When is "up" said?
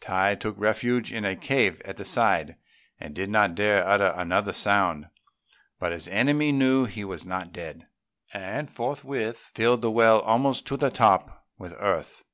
10.62-10.68